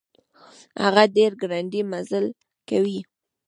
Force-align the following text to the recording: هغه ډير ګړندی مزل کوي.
هغه 0.83 1.03
ډير 1.15 1.31
ګړندی 1.41 1.81
مزل 1.91 2.25
کوي. 2.69 2.99